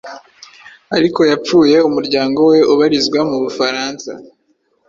[0.95, 4.11] ariko yapfuye umuryango we ubarizwa mu Bufaransa,